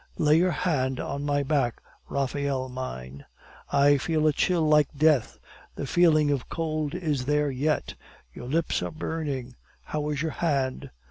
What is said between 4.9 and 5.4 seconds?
death.